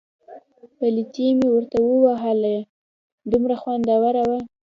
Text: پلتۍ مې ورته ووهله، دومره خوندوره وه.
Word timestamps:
پلتۍ 0.77 1.27
مې 1.37 1.47
ورته 1.51 1.77
ووهله، 1.81 2.55
دومره 3.31 3.55
خوندوره 3.61 4.23
وه. 4.29 4.39